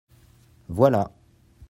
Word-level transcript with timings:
Voilà. 0.69 1.11